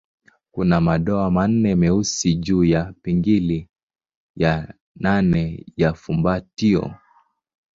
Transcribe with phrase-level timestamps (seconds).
[0.51, 3.67] Kuna madoa manne meusi juu ya pingili
[4.35, 6.93] ya nane ya fumbatio.